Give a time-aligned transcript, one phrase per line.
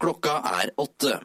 [0.00, 1.20] Klokka er åtte.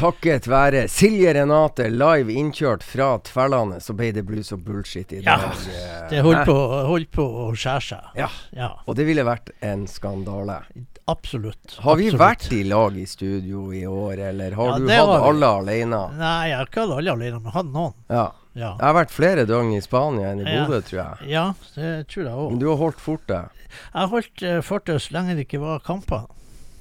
[0.00, 5.20] Takket være Silje Renate live innkjørt fra Tverlandet, så ble det blues og bullshit i
[5.26, 5.44] dag.
[5.44, 6.56] Ja, Det holdt på,
[6.88, 8.06] holdt på å skjære seg.
[8.18, 10.62] Ja, Ja, og det ville vært en skandale.
[11.10, 11.76] absolutt.
[11.82, 12.20] Har vi absolutt.
[12.20, 15.28] vært i lag i studio i år, eller har Ja, du hatt var...
[15.28, 16.00] alle alene?
[16.18, 17.94] Nei, jeg har ikke hatt alle alene, men hatt noen.
[18.08, 18.28] Ja.
[18.54, 20.64] Ja, Jeg har vært flere døgn i Spania enn i Ja.
[20.66, 21.28] Bodø, tror jeg.
[21.30, 21.44] ja
[21.76, 22.50] det tror jeg òg.
[22.50, 23.50] Men du har holdt fortet?
[23.70, 26.24] Jeg har holdt uh, fortet så lenge det ikke var kamper.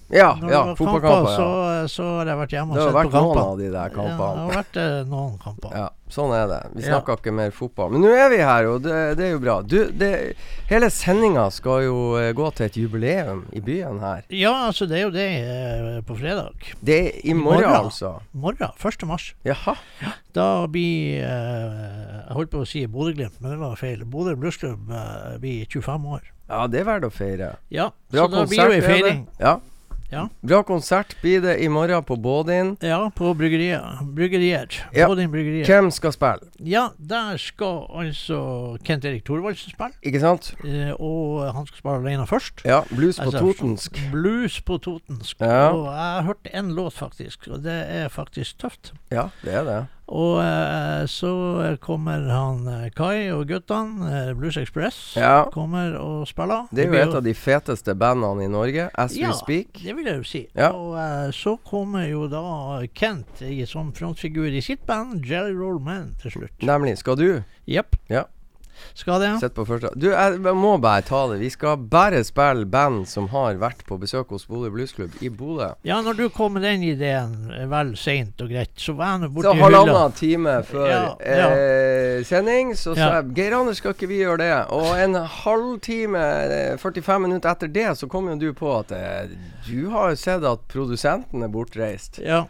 [0.10, 1.36] Ja, Når ja, fotballkamper.
[1.38, 1.88] så, Ja.
[1.88, 3.42] så har jeg vært hjemme og Det har vært noen kamper.
[3.46, 4.38] av de der Ja, det kampene.
[4.40, 5.76] har vært eh, noen kamper.
[5.78, 6.62] Ja, sånn er det.
[6.74, 6.88] Vi Ja.
[7.00, 7.92] snakker ikke mer fotball.
[7.92, 9.62] Men nå er vi her, og det, det er jo bra.
[9.62, 10.36] Du, det,
[10.68, 14.24] hele sendinga skal jo eh, gå til et jubileum i byen her.
[14.32, 16.58] Ja, altså det er jo det eh, på fredag.
[16.82, 17.86] Det er i morgen, morgen.
[17.86, 18.16] altså.
[18.34, 19.06] Morgen, 1.
[19.06, 19.34] mars.
[19.46, 19.76] Jaha.
[20.34, 24.04] Da blir eh, Jeg holdt på å si Bodø-Glimt, men det var feil.
[24.06, 26.22] Bodø Blussklubb uh, blir 25 år.
[26.50, 27.56] Ja, det er verdt å feire.
[27.70, 29.28] Ja, Bra så da blir jo ei feiring.
[29.40, 29.60] Ja.
[30.10, 30.24] Ja.
[30.42, 32.72] Bra konsert blir det i morgen på Bådin.
[32.82, 34.00] Ja, på bryggerier.
[34.16, 34.66] Bryggerier.
[34.96, 35.08] Ja.
[35.08, 35.66] Bådin bryggerier.
[35.70, 36.50] Hvem skal spille?
[36.66, 38.40] Ja, der skal altså
[38.84, 39.94] Kent Erik Thorvaldsen spille.
[40.02, 40.50] Ikke sant?
[40.66, 42.66] Eh, og han skal spille alene først.
[42.66, 44.02] Ja, blues på Altså, totensk.
[44.12, 45.38] Blues på totensk.
[45.46, 45.70] Ja.
[45.70, 48.94] Og jeg har hørt én låt, faktisk, og det er faktisk tøft.
[49.14, 49.80] Ja, det er det.
[50.10, 55.44] Og eh, så kommer han eh, Kai og guttene, eh, Blues Express, Ja.
[55.54, 56.66] kommer og spiller.
[56.74, 59.28] Det er jo et av de feteste bandene i Norge, as Ja.
[59.30, 59.84] we speak.
[59.84, 60.42] Det vil jeg jo si.
[60.58, 60.72] Ja.
[60.74, 66.16] Og eh, så kommer jo da Kent som frontfigur i sitt band, Jelly Roll Man,
[66.22, 66.58] til slutt.
[66.66, 66.98] Nemlig.
[66.98, 67.44] Skal du?
[67.70, 67.96] Jepp.
[68.10, 68.24] Ja.
[68.98, 69.30] Skal det?
[69.42, 69.92] Sett på første.
[69.96, 71.40] Du, jeg må bare ta det.
[71.42, 75.72] Vi skal bare spille band som har vært på besøk hos Bodø Bluesklubb i Bodø.
[75.88, 79.24] Ja, når du kom med den ideen eh, vel seint og greit, så var jeg
[79.24, 79.82] nå Så borti hylla.
[79.84, 81.50] halvannen time før Ja, ja.
[81.56, 84.52] Eh, sending, så sa jeg Geir Anders, skal ikke vi gjøre det?
[84.76, 89.30] Og en halvtime, eh, 45 minutter etter det, så kom jo du på at eh,
[89.70, 92.20] du har jo sett at produsenten er bortreist.
[92.24, 92.46] Ja.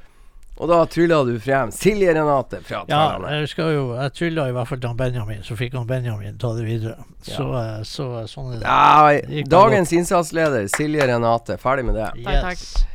[0.60, 3.32] Og da trylla du frem Silje Renate fra Ja, Tverlandet.
[3.40, 6.52] jeg skal jo Jeg trylla i hvert fall til Benjamin, så fikk han Benjamin ta
[6.58, 6.98] det videre.
[7.24, 7.84] Så, ja.
[7.88, 8.68] så sånn er det.
[8.68, 11.56] Ja, dagens innsatsleder, Silje Renate.
[11.62, 12.10] Ferdig med det.
[12.28, 12.88] Takk, takk.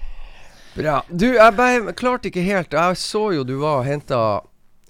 [0.75, 0.99] Bra.
[1.09, 4.19] Du, jeg bare klarte ikke helt Jeg så jo du var og henta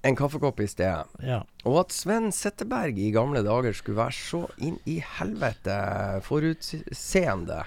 [0.05, 1.07] en kaffekopp i sted.
[1.25, 1.39] Ja.
[1.65, 5.77] Og at Sven Setteberg i gamle dager skulle være så inn i helvete
[6.25, 7.63] forutseende.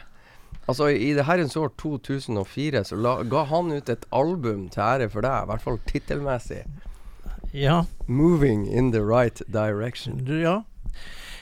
[0.68, 5.08] Altså, i det herrens år 2004 så la, ga han ut et album til ære
[5.12, 6.64] for deg, i hvert fall tittelmessig.
[7.54, 7.82] ja.
[8.08, 10.28] 'Moving in the right direction'.
[10.28, 10.60] Ja.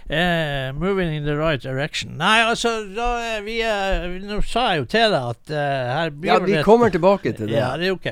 [0.08, 2.17] Eh, moving in the right direction.
[2.17, 5.56] Nei, altså, da, vi, uh, Nå sa jeg jo til deg at uh,
[5.97, 7.56] her blir Ja, det vi et- kommer tilbake til det.
[7.56, 8.06] Ja, det er ok.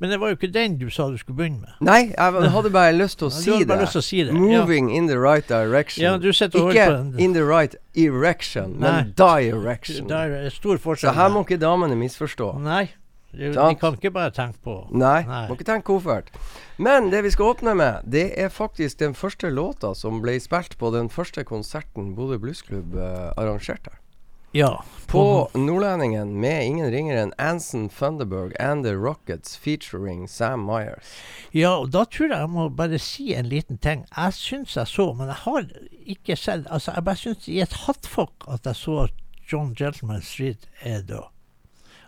[0.00, 1.72] Men det var jo ikke den du sa du skulle begynne med.
[1.86, 3.78] Nei, jeg hadde bare lyst til å si det.
[3.78, 4.34] lyst til å si det.
[4.34, 6.02] Moving in the right direction.
[6.02, 8.90] Ja, du Ikke in the right erection, Nei.
[8.90, 10.08] men direction.
[10.08, 11.10] Det er stor forskjell.
[11.12, 12.58] Så her må ikke damene misforstå.
[12.64, 12.88] Nei.
[13.32, 15.44] Du, de kan ikke bare tenke på Nei, Nei.
[15.46, 16.32] må ikke tenke koffert.
[16.82, 20.78] Men det vi skal åpne med, det er faktisk den første låta som ble spilt
[20.80, 23.94] på den første konserten Bodø Bluesklubb uh, arrangerte.
[24.52, 24.84] Ja.
[25.06, 31.14] På Nordlendingen med ingen ringere enn Anson Funderburg and The Rockets featuring Sam Myers.
[31.54, 34.06] Ja, og da tror jeg jeg må bare si en liten ting.
[34.10, 35.68] Jeg syns jeg så, men jeg har
[36.02, 39.06] ikke sett Altså, jeg bare syns i et hattfokk at jeg så
[39.52, 41.30] John Gentleman Street er død.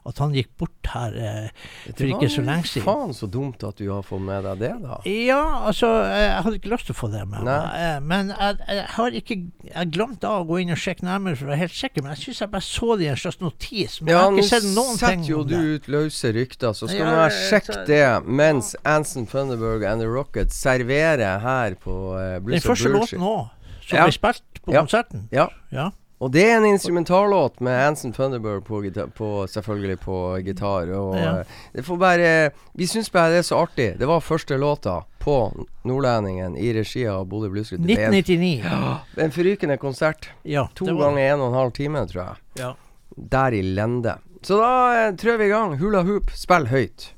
[0.04, 1.49] At han gikk bort her eh,
[1.94, 2.82] for ikke så lenge siden.
[2.88, 4.96] faen så dumt at du har fått med deg det, da.
[5.06, 7.69] Ja, altså eh, Jeg hadde ikke lyst til å få det med meg.
[7.78, 9.37] eh, Men jeg, jeg har ikke
[9.70, 12.16] Jeg glemte av å gå inn og sjekke nærmere for å være helt sikker, men
[12.16, 14.00] jeg syns jeg bare så det i en slags notis.
[14.02, 16.75] Men jeg har ikke sett noen ting om det setter jo du ut løse rykter,
[16.75, 21.38] så skal Ja, nå jeg sjekke så- det mens Anson Funderburg and The Rockets serverer
[21.46, 23.50] her på Den Blues Den første låten òg,
[23.87, 24.04] som Ja.
[24.10, 24.81] blir spilt på Ja.
[24.82, 25.28] konserten.
[25.31, 25.46] Ja.
[25.70, 25.90] Ja.
[26.22, 28.78] Og det er en instrumentallåt med Anson Thunderbird på,
[29.19, 30.90] på selvfølgelig på gitar.
[30.94, 31.40] Og Ja.
[31.40, 33.98] eh, det får bare Vi syns bare det er så artig.
[33.98, 35.34] Det var første låta på
[35.84, 38.62] Nordlendingen i regi av Bodø en- 1999.
[38.64, 40.28] Ja, en forrykende konsert.
[40.44, 42.36] Ja, To ganger en og en halv time, tror jeg.
[42.58, 42.72] Ja.
[43.16, 44.14] Der i lende.
[44.42, 45.76] Så da tror trør vi i gang.
[45.78, 47.12] Hula hoop, spill høyt.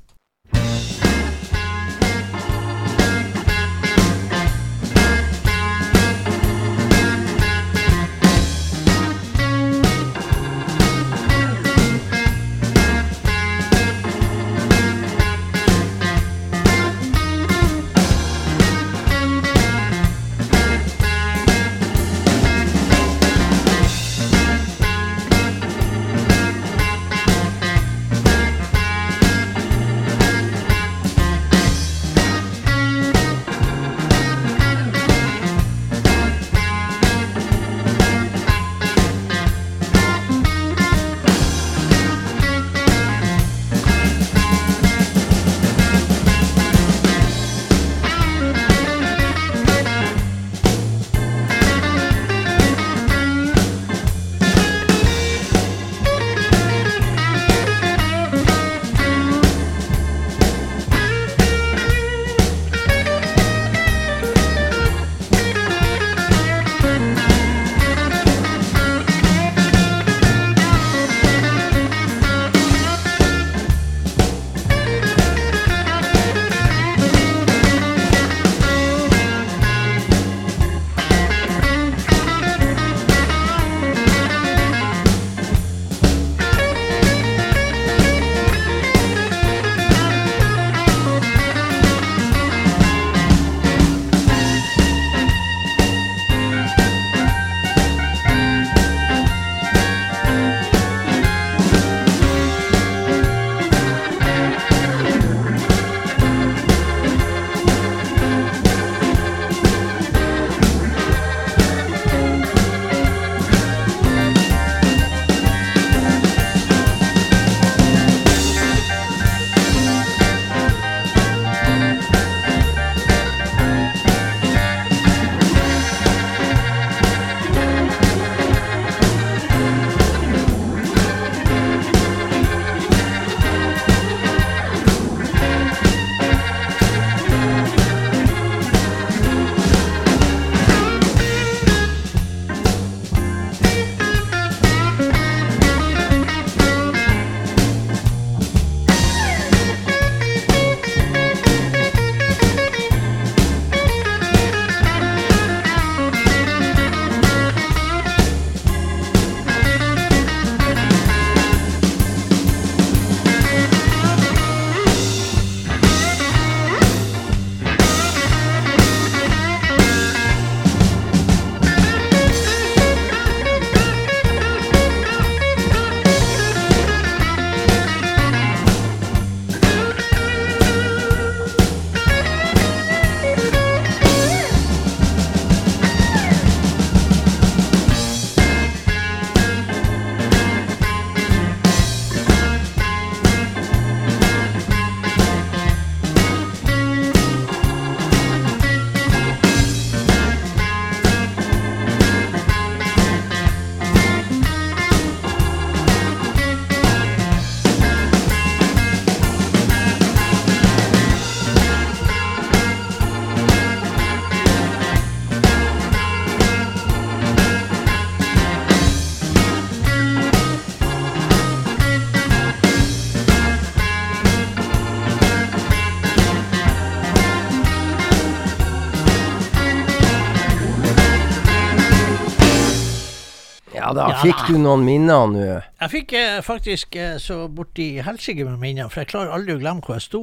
[234.21, 235.43] Fikk du noen minner nå?
[235.81, 239.61] Jeg fikk eh, faktisk eh, så borti helsike med minner, for jeg klarer aldri å
[239.61, 240.21] glemme hvor jeg sto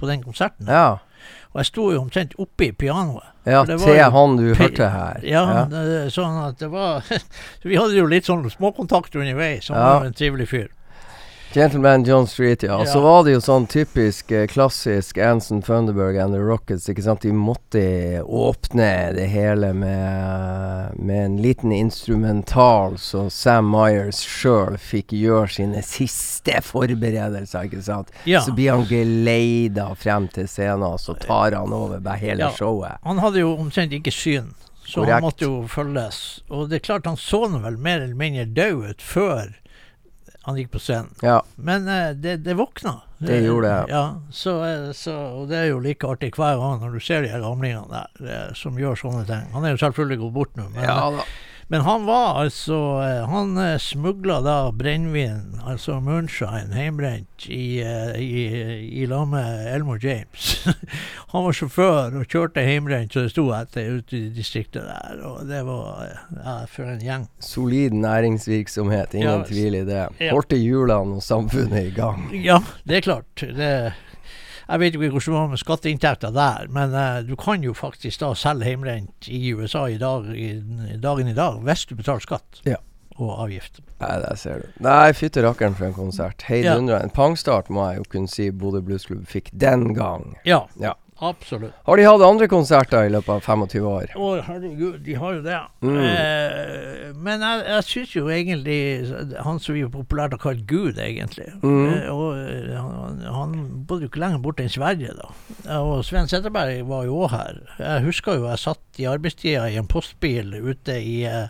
[0.00, 0.68] på den konserten.
[0.70, 0.98] Ja.
[1.52, 3.26] Og jeg sto jo omtrent oppi pianoet.
[3.48, 5.20] Ja, se han du hørte her.
[5.26, 7.02] Ja, Det, sånn at det var
[7.66, 9.68] Vi hadde jo litt sånn småkontakt underveis.
[9.72, 9.88] Han Ja.
[9.98, 10.68] var en trivelig fyr.
[11.52, 12.76] Gentleman John Street, ja.
[12.78, 16.86] Og så var det jo sånn typisk eh, klassisk Anson Funderburg and The Rockets.
[16.88, 17.24] ikke sant?
[17.26, 17.82] De måtte
[18.22, 25.82] åpne det hele med, med en liten instrumental, så Sam Myers sjøl fikk gjøre sine
[25.82, 28.14] siste forberedelser, ikke sant.
[28.30, 28.44] Ja.
[28.46, 32.52] Så blir han geleida frem til scenen, og så tar han over hele Ja.
[32.54, 32.98] showet.
[33.02, 34.54] Han hadde jo omtrent ikke syn,
[34.86, 35.12] så Korrekt.
[35.18, 36.42] han måtte jo følges.
[36.48, 39.50] Og det er klart han så vel mer eller mindre død ut før
[40.42, 41.12] han gikk på scenen.
[41.22, 41.42] Ja.
[41.56, 43.00] Men eh, det, det våkna.
[43.20, 43.92] Det gjorde det.
[43.92, 47.24] Ja, så, eh, så, og det er jo like artig hver gang når du ser
[47.24, 49.50] de her gamlingene der eh, som gjør sånne ting.
[49.52, 51.26] Han er jo selvfølgelig gått bort nå, men, ja da.
[51.70, 58.16] Men han var altså eh, Han uh, smugla da brennevin, altså moonshine, hjemmebrent, i, eh,
[58.18, 58.40] i,
[59.02, 60.48] i lag med Elmore James.
[61.32, 65.22] han var sjåfør og kjørte hjemmebrent, så det sto etter ute i distriktet der.
[65.30, 67.28] Og det var eh, ja, for en gjeng.
[67.38, 70.02] Solid næringsvirksomhet, ingen Ja, tvil i det.
[70.18, 70.34] ja.
[70.34, 72.26] Holdt hjulene og samfunnet i gang.
[72.34, 73.46] Ja, det er klart.
[73.46, 73.70] Det,
[74.70, 78.20] jeg vet ikke hvordan det var med skatteinntekter der, men eh, du kan jo faktisk
[78.22, 80.50] da selge hjemrent i USA i, dag, i,
[80.94, 82.76] i dagen i dag, hvis du betaler skatt Ja.
[83.18, 83.80] og avgift.
[84.00, 84.68] Nei, der ser du.
[84.86, 86.40] Nei, fytti rakkeren for en konsert.
[86.46, 86.54] Ja.
[86.54, 87.02] Heidundrende.
[87.04, 90.36] En pangstart må jeg jo kunne si Bodø Bluesklubb fikk den gang.
[90.48, 90.94] Ja, Ja.
[91.20, 91.74] Absolutt.
[91.86, 94.14] Har de hatt andre konserter i løpet av 25 år?
[94.16, 95.58] Å, herregud, de har jo det.
[95.84, 95.98] Mm.
[96.04, 98.78] Eh, men jeg, jeg syns jo egentlig
[99.44, 101.48] Han som vi populært har kalt Gud, egentlig.
[101.62, 101.86] Mm.
[101.88, 103.56] Eh, og eh, han, han
[103.88, 105.30] bodde jo ikke lenger borte enn Sverige, da.
[105.80, 107.62] Og Sven Setterberg var jo òg her.
[107.78, 111.48] Jeg husker jo jeg satt i arbeidstida i en postbil ute i eh,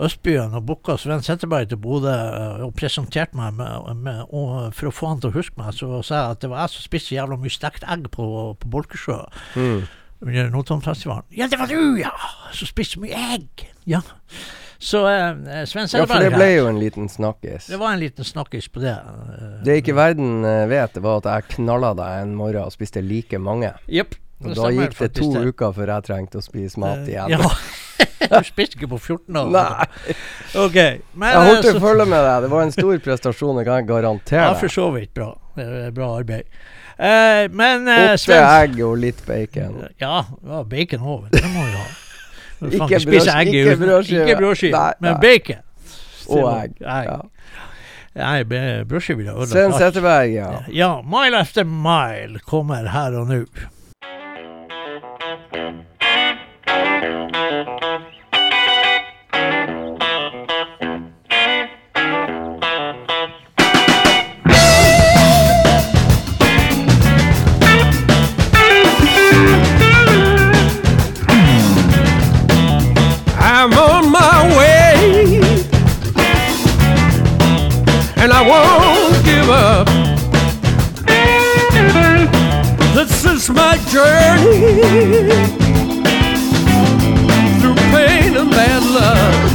[0.00, 4.90] Østbyen og booka Sven Setterberg til Bodø eh, og presenterte meg med, med og for
[4.90, 6.86] å få han til å huske meg, så sa jeg at det var jeg som
[6.86, 8.28] spiste jævla mye stekt egg på,
[8.60, 9.18] på Bolkesjø
[9.56, 9.82] Mm.
[10.20, 11.24] under Notoddenfestivalen.
[11.32, 12.10] Ja, det var du, ja!
[12.52, 13.64] Som spiste mye egg!
[13.88, 14.02] Ja.
[14.80, 17.66] Så eh, Sven Ja, for det ble jo en liten snakkis.
[17.72, 18.94] Det var en liten snakkis på det.
[18.96, 20.40] eh, Det ikke verden
[20.70, 23.72] vet, var at jeg knalla deg en morgen og spiste like mange.
[23.92, 24.16] Jepp.
[24.40, 25.40] Og da gikk det to det.
[25.52, 27.34] uker før jeg trengte å spise mat Eh, igjen.
[27.34, 27.50] Ja.
[28.40, 29.50] du spiste ikke på 14 år?
[29.52, 30.14] Nei,
[30.56, 30.76] Ok.
[31.12, 32.36] Men, jeg holdt eh, til å følge med deg.
[32.46, 35.32] Det var en stor prestasjon, det kan jeg garantere Ja, for så vidt bra.
[35.92, 36.46] Bra arbeid.
[37.00, 39.82] Eh, men eh, Åtte egg og litt bacon.
[40.00, 41.26] Ja, ja bacon òg.
[41.34, 41.88] Det må vi ha.
[42.60, 44.24] Ikke brødskive.
[44.24, 45.60] Ikke brødskive, men bacon.
[46.30, 46.74] Og egg.
[46.80, 47.10] egg.
[47.10, 47.20] Ja.
[48.20, 48.42] Nei,
[48.88, 49.76] brødskive ville ødelagt alt.
[49.80, 50.48] Setteberg, ja.
[50.74, 53.44] Ja, Mile After Mile kommer her og nå.
[55.52, 55.90] Música
[83.54, 85.28] my journey
[87.60, 89.50] through pain and bad luck.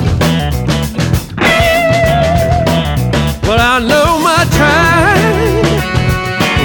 [3.41, 5.61] But I know my time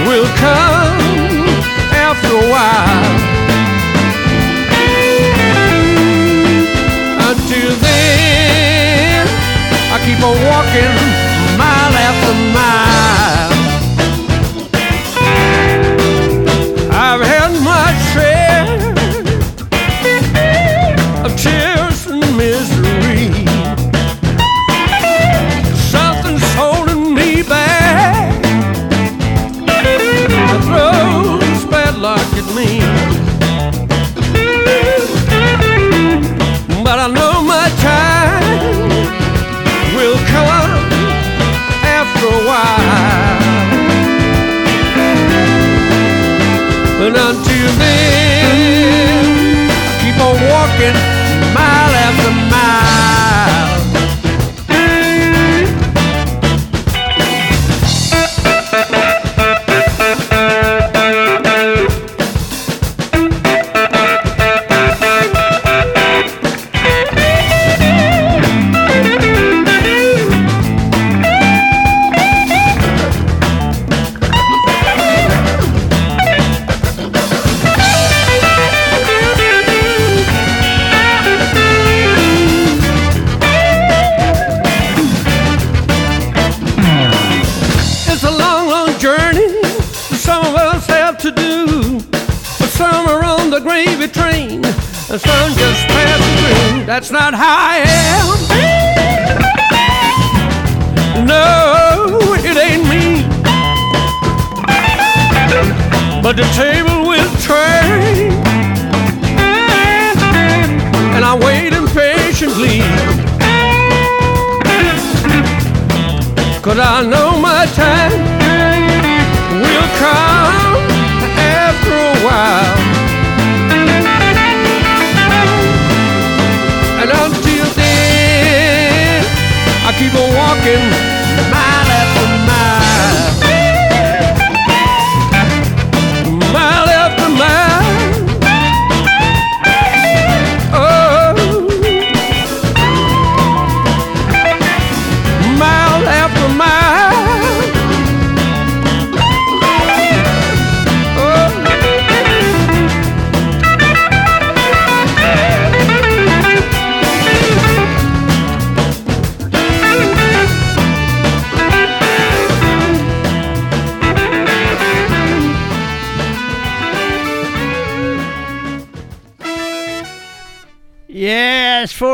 [0.07, 1.01] will come
[2.09, 3.19] after a while.
[7.31, 9.27] Until then,
[9.93, 11.00] I keep on walking
[32.41, 32.80] at me.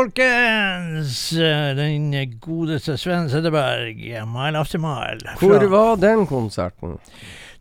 [0.07, 1.31] Folkens!
[1.75, 5.35] Den godeste Sven Sedderberg, Mile After Mile.
[5.39, 6.97] Hvor var den konserten?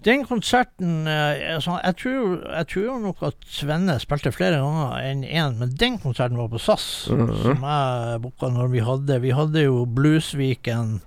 [0.05, 5.25] Den konserten eh, altså, jeg, tror, jeg tror nok at Svenne spilte flere ganger enn
[5.25, 9.65] én, men den konserten var på SAS, som jeg booka når vi hadde Vi hadde
[9.65, 11.01] jo Bluesweekend,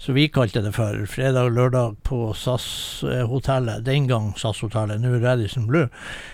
[0.00, 3.82] som vi kalte det for, fredag og lørdag på SAS-hotellet.
[3.84, 5.90] Den gang SAS-hotellet, nå Radisson Blue.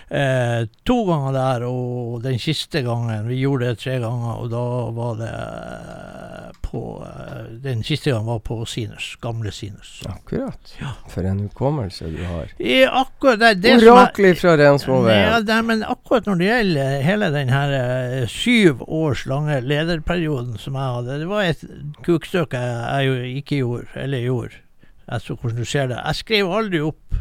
[0.07, 4.63] Eh, to ganger der, og den siste gangen Vi gjorde det tre ganger, og da
[4.95, 9.15] var det eh, på eh, Den siste gangen var på Sinus.
[9.21, 10.03] Gamle Sinus.
[10.05, 10.73] Akkurat.
[11.09, 12.51] For en hukommelse du har.
[12.59, 15.31] I akkurat det, det som Orakler fra Rensmoveien.
[15.31, 20.57] Ja, det, men akkurat når det gjelder hele den her uh, syv års lange lederperioden
[20.61, 21.67] som jeg hadde, det var et
[22.07, 24.63] kukstykke jeg, jeg ikke gjorde, eller gjorde.
[25.07, 25.99] Jeg så hvordan du ser det.
[26.03, 27.19] Jeg skrev aldri opp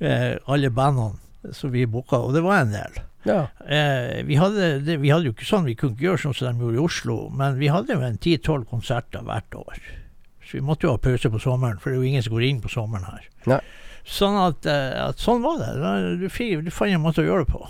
[0.00, 3.05] uh, alle bandene som vi booka, og det var en del.
[3.26, 3.38] Ja.
[3.66, 6.50] Eh, vi, hadde, det, vi hadde jo ikke sånn, vi kunne ikke gjøre sånn som
[6.50, 9.80] de gjorde i Oslo, men vi hadde jo en ti-tolv konserter hvert år.
[10.46, 12.46] Så vi måtte jo ha pause på sommeren, for det er jo ingen som går
[12.46, 13.26] inn på sommeren her.
[13.50, 13.60] Nei.
[14.06, 15.72] Sånn at, eh, at sånn var det.
[16.22, 16.28] Du,
[16.62, 17.66] du fant en måte å gjøre det på.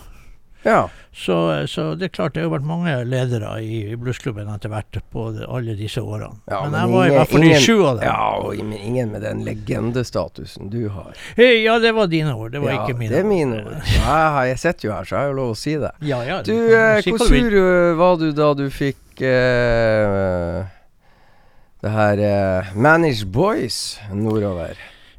[0.65, 0.89] Ja.
[1.17, 4.99] Så, så det er klart, det har vært mange ledere i, i bluesklubben etter hvert
[5.15, 6.43] på det, alle disse årene.
[6.45, 8.05] Ja, men, men jeg var i hvert fall i sju av dem.
[8.05, 11.15] Ja, og men ingen med den legendestatusen du har.
[11.39, 13.93] Hey, Ja, det var dine ord, det var ja, ikke mine Det er mine ord.
[13.97, 14.19] Ja,
[14.51, 15.93] jeg, sitter jo her, så jeg har jo lov å si det.
[16.05, 20.61] Ja, ja, Du, eh, hvor sur eh, var du da du fikk eh,
[21.81, 24.77] det her eh, Manish Boys nordover?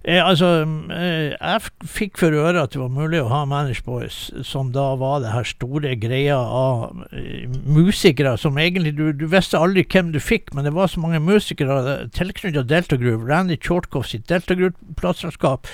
[0.08, 0.64] Eh, altså,
[0.96, 4.94] eh, jeg fikk for øre at det var mulig å ha Manage Boys, som da
[4.96, 10.14] var det her store greia av eh, musikere som egentlig du, du visste aldri hvem
[10.16, 14.56] du fikk, men det var så mange musikere tilknyttet Delta Groove, Randy Chortkoff sitt Delta
[14.56, 15.68] Groove-plateselskap,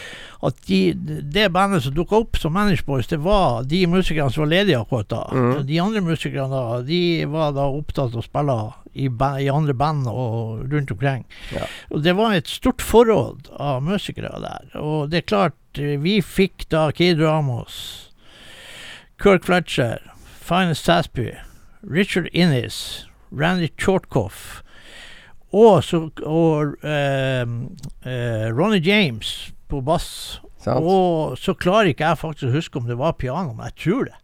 [0.50, 0.82] at de,
[1.30, 4.82] det bandet som dukka opp som Manage Boys, det var de musikerne som var ledige
[4.82, 5.28] akkurat da.
[5.30, 5.54] Mm.
[5.70, 8.58] De andre musikerne da, de var da opptatt av å spille
[8.94, 11.26] i, ba i andre band og rundt omkring.
[11.90, 14.70] Og det var et stort forråd av musikere der.
[14.80, 18.12] Og det er klart, eh, vi fikk da Kid Ramos,
[19.22, 20.00] Kirk Fletcher,
[20.44, 21.32] Finest Tasby,
[21.84, 24.64] Richard Innis, Randy Chortkoff
[25.54, 27.44] og, så, og eh,
[28.10, 30.40] eh, Ronny James på bass.
[30.64, 30.82] Sant?
[30.82, 34.10] Og så klarer ikke jeg faktisk å huske om det var piano, men jeg tror
[34.10, 34.18] det.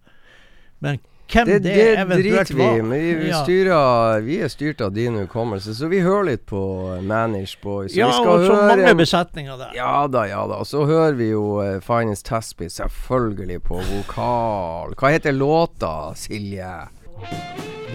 [0.82, 1.02] Men
[1.32, 2.82] hvem Det, det, det eventuelt driter vi var i.
[2.82, 3.44] men Vi, vi, Ja.
[3.44, 6.62] styrer, vi er styrt av din hukommelse, så vi hører litt på
[7.02, 7.96] Manish Boys.
[7.96, 9.72] Ja, vi og så mange besetninger der.
[9.78, 10.60] Ja da, ja da.
[10.64, 14.96] Og så hører vi jo uh, Finest Tasby selvfølgelig på vokal.
[14.98, 16.74] Hva heter låta, Silje?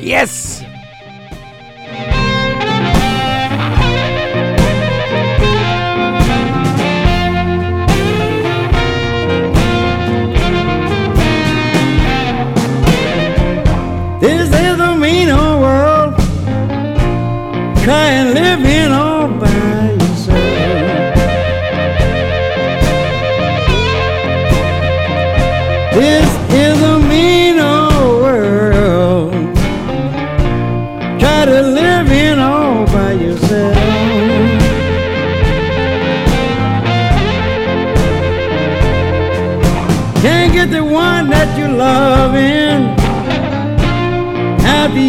[0.02, 0.62] Yes!
[1.94, 2.23] This
[17.84, 20.38] Try and live in all by yourself.
[25.92, 29.32] This is a mean old world.
[31.20, 33.76] Try to live in all by yourself.
[40.22, 42.94] Can't get the one that you love in
[44.64, 45.00] have to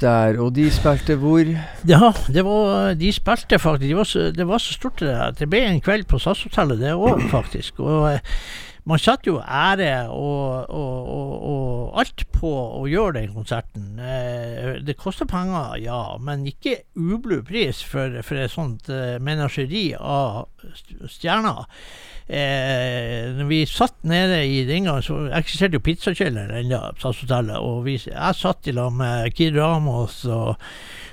[0.00, 1.44] der, og de spilte hvor?
[1.88, 3.88] Ja, det var, de spilte faktisk.
[3.88, 5.36] Det var så, det var så stort det der.
[5.38, 7.80] Det ble en kveld på SAS-hotellet, det òg, faktisk.
[7.84, 8.20] Og eh,
[8.88, 13.98] man satte jo ære og, og, og, og alt på å gjøre den konserten.
[14.00, 19.90] Eh, det koster penger, ja, men ikke ublu pris for, for et sånt eh, menasjeri
[20.00, 20.48] av
[21.06, 21.68] stjerner.
[22.30, 27.58] Eh, når vi satt nede i gangen, så eksisterte jo pizzakjelleren ennå, SAS-hotellet.
[27.58, 30.54] Og vi, jeg satt i lag med Kid Ramos og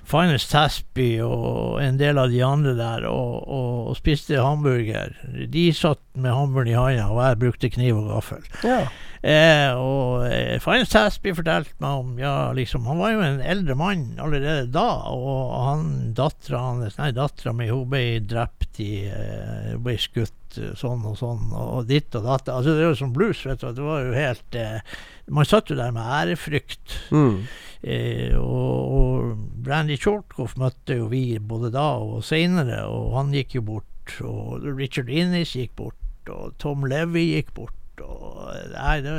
[0.08, 5.18] Finest Tasby og en del av de andre der og, og, og spiste hamburger.
[5.52, 8.46] De satt med hamburgeren i handa, og jeg brukte kniv og gaffel.
[8.64, 8.80] Ja.
[9.28, 13.74] Eh, og eh, Finest Tasby fortalte meg om ja, liksom, Han var jo en eldre
[13.76, 19.74] mann allerede da, og han dattera hans Nei, dattera mi hun ble drept i eh,
[19.74, 20.36] Hun ble skutt
[20.80, 22.50] sånn og sånn, og ditt og datt.
[22.54, 23.70] Altså, det er jo som blues, vet du.
[23.76, 26.98] Det var jo helt eh, Man satt jo der med ærefrykt.
[27.12, 27.42] Mm.
[27.82, 33.60] Eh, og, og Brandy Chortkoff møtte jo vi både da og seinere, og han gikk
[33.60, 34.18] jo bort.
[34.24, 37.74] Og Richard Innis gikk bort, og Tom Levy gikk bort.
[38.04, 39.14] Og, nei, det,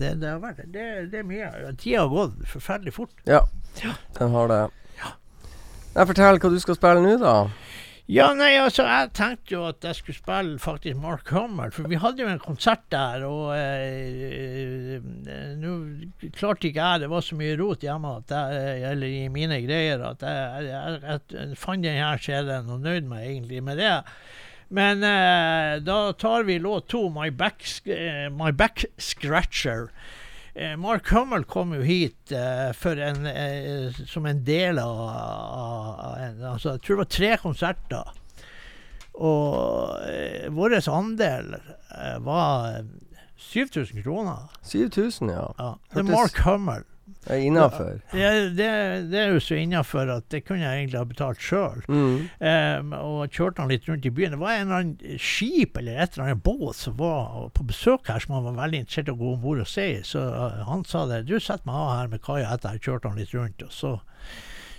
[0.00, 1.50] det, det har vært det, det er mye.
[1.78, 3.12] Tida har gått forferdelig fort.
[3.28, 3.44] Ja,
[4.18, 4.62] den har det.
[5.92, 7.34] Nei, Fortell hva du skal spille nå, da.
[8.10, 12.00] Ja, nei, altså, jeg tenkte jo at jeg skulle spille faktisk Mark Hummel, for vi
[12.02, 15.76] hadde jo en konsert der, og eh, eh, Nå
[16.34, 20.02] klarte ikke jeg, det var så mye rot hjemme at jeg, eller i mine greier,
[20.10, 23.94] at jeg, jeg, jeg fant den her CD-en og nøyd meg egentlig med det.
[24.72, 29.92] Men eh, da tar vi låt to, My Back, eh, My Back Scratcher.
[30.54, 36.42] Eh, Mark Hummel kom jo hit eh, en, eh, som en del av, av en,
[36.44, 38.18] altså, Jeg tror det var tre konserter.
[39.12, 41.54] Og vår andel
[42.24, 42.84] var eh,
[43.36, 44.48] 7000 kroner.
[44.62, 45.48] 7000, ja.
[45.58, 45.74] Ja.
[45.92, 46.84] Det er Mark Hummel.
[47.04, 47.98] Det er innafor.
[48.14, 48.68] Ja, det,
[49.10, 51.82] det er jo så innafor at det kunne jeg egentlig ha betalt sjøl.
[51.86, 52.28] Mm.
[52.38, 54.34] Um, og kjørte han litt rundt i byen.
[54.34, 58.10] Det var en eller annen skip eller et eller annet båt som var på besøk
[58.10, 59.86] her, som han var veldig interessert i å gå om bord og se.
[60.06, 61.24] Så uh, han sa det.
[61.30, 62.78] Du setter meg av her med kaia etter.
[62.78, 63.66] Jeg kjørte han litt rundt.
[63.66, 63.94] Og så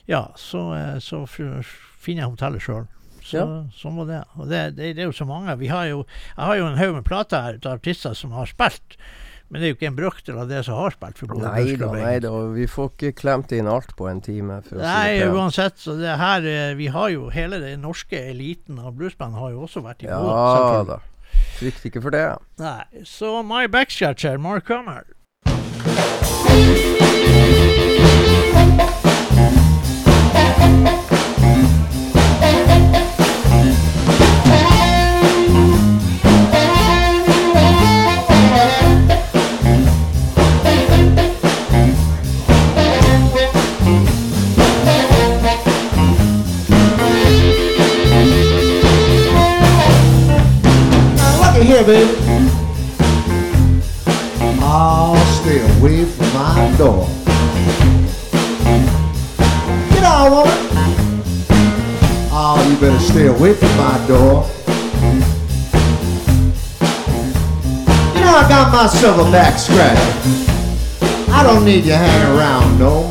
[0.09, 2.87] ja, så, uh, så finner jeg hotellet sjøl.
[3.23, 3.45] Så, Ja.
[3.79, 4.23] Sånn var det.
[4.35, 5.55] Og det, det, det er jo så mange.
[5.61, 6.03] Vi har jo,
[6.35, 8.97] jeg har jo en haug med plater her av artister som har spilt.
[9.49, 11.17] Men det er jo ikke en brøkdel av det som har spilt.
[11.19, 12.31] for Bodø Nei da, nei da.
[12.55, 14.61] Vi får ikke klemt inn alt på en time.
[14.65, 15.77] For å si Nei, det uansett.
[15.77, 19.67] Så det her, eh, vi har jo hele den norske eliten av bluesband har jo
[19.67, 20.87] også vært i Ja selvfølgelig.
[20.87, 20.99] da.
[21.59, 22.25] Frykt ikke for det.
[22.61, 25.03] Nei, så My backstretcher, Mark Hummer.
[30.73, 31.02] Now
[68.83, 69.97] know I got myself a back scratch.
[71.29, 73.02] I don't need you hanging around no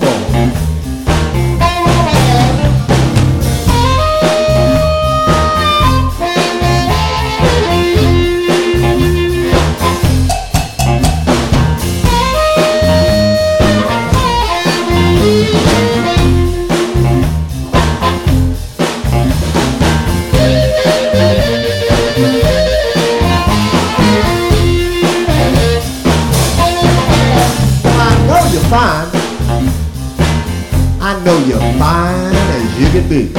[33.12, 33.30] be.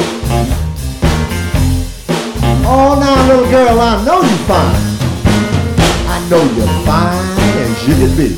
[2.65, 4.83] Oh, now, little girl, I know you're fine.
[6.13, 7.25] I know you're fine
[7.57, 8.37] as you can be.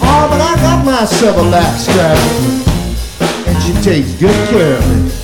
[0.00, 2.52] Oh, but I got myself a back scratcher,
[3.48, 5.23] and she takes good care of me.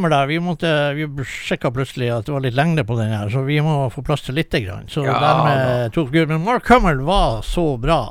[0.00, 3.28] Mark der, vi måtte Vi sjekka plutselig at det var litt lengde på den her,
[3.32, 4.88] så vi må få plass til lite grann.
[4.88, 6.28] Så Ja, dermed tok Gud.
[6.28, 8.02] Men Mark Hummel var så bra.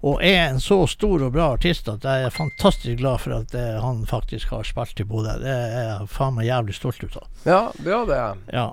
[0.00, 3.54] Og er en så stor og bra artist at jeg er fantastisk glad for at
[3.54, 5.34] eh, han faktisk har spilt i Bodø.
[5.42, 7.26] Det er jeg faen meg jævlig stolt ut av.
[7.44, 8.20] Ja, bra det.
[8.54, 8.68] Ja.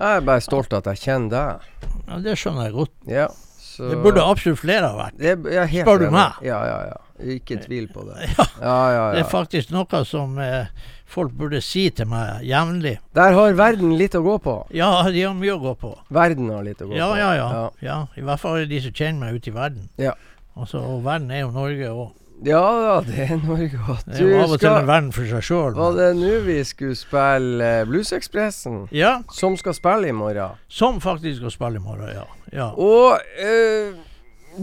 [0.00, 1.70] Jeg er bare stolt at jeg kjenner deg.
[2.08, 2.92] ja, det skjønner jeg godt.
[3.10, 3.28] Ja,
[3.60, 5.18] så Det burde absolutt flere ha vært.
[5.18, 5.34] det,
[5.72, 6.38] helt Spør du meg?
[6.44, 6.98] Ja, ja, ja.
[7.36, 8.28] Ikke tvil på det.
[8.36, 8.46] Ja.
[8.60, 10.66] Ja, ja, Det er faktisk noe som eh,
[11.10, 12.96] folk burde si til meg jevnlig.
[13.18, 14.54] Der har verden litt å gå på.
[14.74, 15.92] Ja, de har mye å gå på.
[16.14, 17.18] Verden har litt å gå Ja, på.
[17.18, 17.98] ja, ja, ja.
[18.16, 19.88] I hvert fall de som kjenner meg ute i verden.
[20.00, 20.14] Ja.
[20.56, 22.08] Altså, og verden er jo Norge òg.
[22.40, 24.06] Ja da, det er Norge godt.
[24.08, 25.74] Det er jo av og til en verden for seg sjøl.
[25.76, 28.78] Var det nå vi skulle spille eh, Bluesekspressen?
[28.96, 30.56] Ja, Som skal spille i morgen.
[30.68, 32.24] som faktisk skal spille i morgen, ja.
[32.56, 32.70] ja.
[32.80, 33.92] Og eh,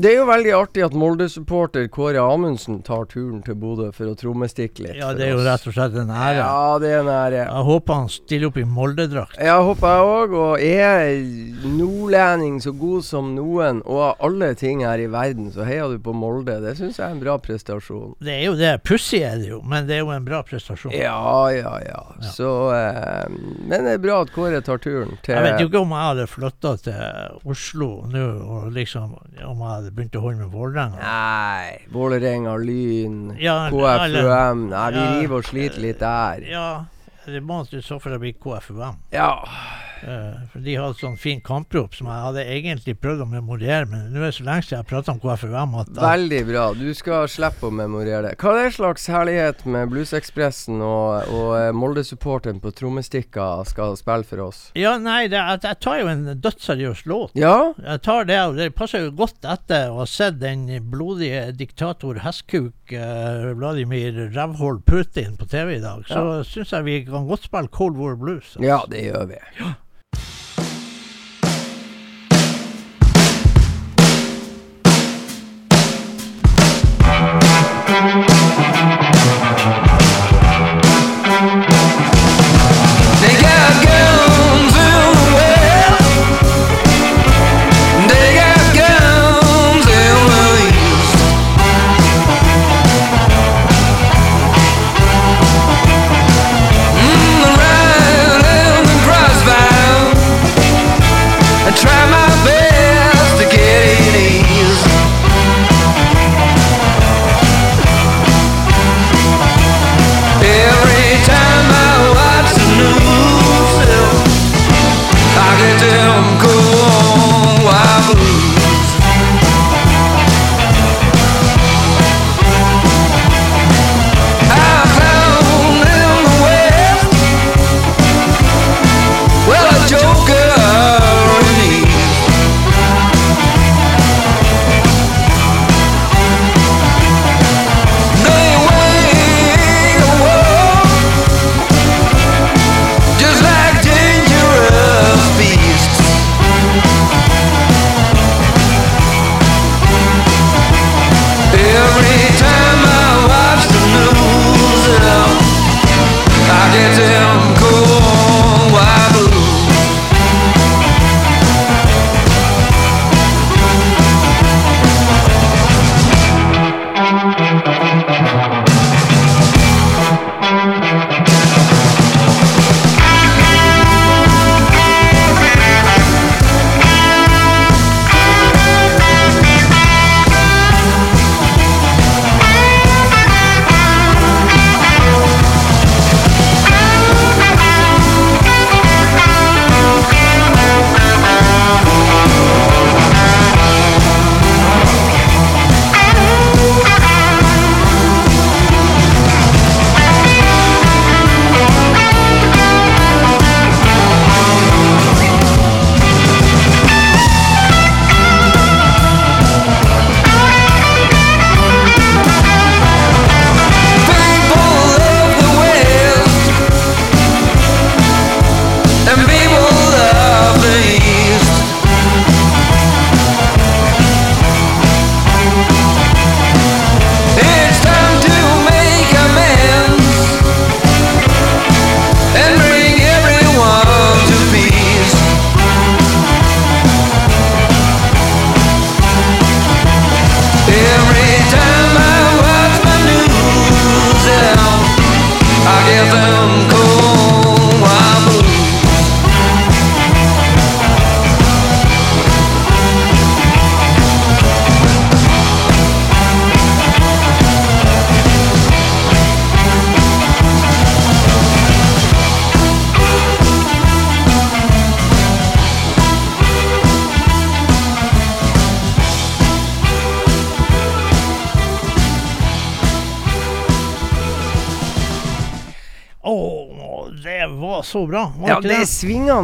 [0.02, 4.16] det er jo veldig artig at Molde-supporter Kåre Amundsen tar turen til Bodø for å
[4.18, 5.00] trommestikke litt.
[5.00, 6.42] Ja, det er jo rett og slett en ære.
[6.42, 7.42] Ja, det er en ære.
[7.44, 9.38] Jeg håper han stiller opp i Molde-drakt.
[9.42, 14.84] Jeg håper jeg òg, og er nordlending så god som noen, og av alle ting
[14.86, 16.60] her i verden, så heier du på Molde.
[16.64, 18.16] Det syns jeg er en bra prestasjon.
[18.24, 18.74] Det er jo det.
[18.88, 20.94] Pussig er det jo, men det er jo en bra prestasjon.
[20.96, 21.18] Ja,
[21.54, 22.04] ja, ja.
[22.22, 22.30] Ja.
[22.34, 23.26] Så eh,
[23.68, 26.08] Men det er bra at Kåre tar turen til Jeg vet jo ikke om jeg
[26.10, 31.00] hadde flytta til Oslo nå, og liksom om jeg hadde begynt å holde med Vålerenga.
[31.02, 34.70] Nei, Vålerenga, Lyn, Ja, KFUM.
[34.70, 35.20] Nei, vi Ja.
[35.22, 36.42] river og sliter litt der.
[36.50, 36.86] Ja,
[37.26, 38.96] det må i så fall bli KFUM.
[39.12, 39.44] Ja.
[40.04, 44.12] Eh, for de hadde sånn fin kamprop som jeg hadde egentlig prøvd å memorere, men
[44.14, 46.66] nå er det så lenge siden jeg har prata om KFUM at Veldig bra.
[46.78, 48.34] Du skal slippe å memorere det.
[48.42, 54.28] Hva er det slags herlighet med Bluesekspressen og, og eh, Molde-supporteren på trommestikka skal spille
[54.28, 54.62] for oss?
[54.78, 57.34] Ja, nei, det, jeg, jeg tar jo en dødsseriøs låt.
[57.40, 57.56] Ja?
[57.82, 62.22] Jeg tar det, og det passer jo godt etter å ha sett den blodige diktator
[62.22, 66.06] Hestkuk eh, Vladimir Rævhold Putin på TV i dag.
[66.06, 68.56] Så synes syns jeg vi kan godt spille Cold War Blues.
[68.56, 68.64] altså.
[68.64, 69.38] Ja, det gjør vi.
[69.58, 69.87] They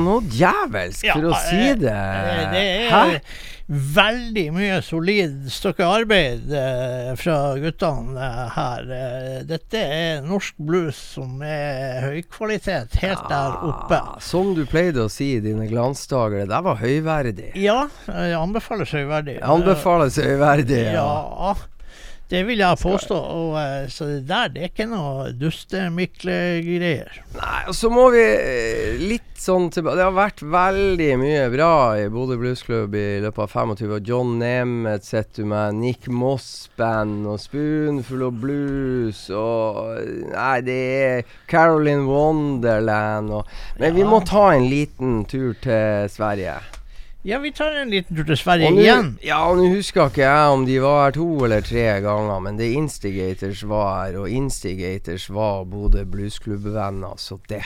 [0.01, 1.95] noe djevelsk, Ja, for å si eh, det.
[1.95, 2.63] Eh, Det
[2.99, 3.19] er
[3.73, 8.27] veldig mye solid stykke arbeid eh, fra guttene
[8.57, 8.89] her.
[9.47, 13.99] Dette er norsk blues som er høykvalitet, helt der oppe.
[14.01, 17.53] Ah, Som du pleide å si i dine glansdager, det der var høyverdig.
[17.59, 19.39] Ja, jeg anbefales høyverdig.
[19.39, 20.83] Jeg Anbefales høyverdig.
[20.91, 21.07] Ja.
[21.07, 21.55] Ja,
[22.31, 23.15] det vil jeg påstå.
[23.15, 27.19] Og, eh, så det der, det er ikke noe dustemiklegreier.
[27.35, 31.71] Nei, og så må vi eh, litt sånn tilbake Det har vært veldig mye bra
[31.99, 34.03] i Bodø Bluesklubb i løpet av 25 år.
[34.07, 39.99] John Nemeth setter du med, Nick Moss Band og Spoonful of Blues og
[40.31, 43.51] Nei, det er Caroline Wonderland og
[43.81, 46.55] Men vi må ta en liten tur til Sverige.
[47.25, 49.13] Ja, vi tar en liten tur til Sverige nå- igjen.
[49.23, 52.57] Ja, og nå husker ikke jeg om de var her to eller tre ganger, men
[52.59, 57.61] det Instigators var her, og Instigators var Bodø Bluesklubb-venner, så det